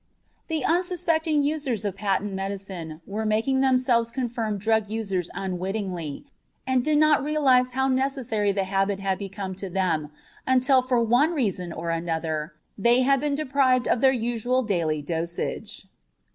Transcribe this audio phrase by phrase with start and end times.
[0.47, 6.25] The unsuspecting users of patent medicine were making themselves confirmed drug users unwittingly,
[6.65, 10.09] and did not realize how necessary the habit had become to them
[10.47, 15.85] until for one reason or another they had been deprived of their usual daily dosage.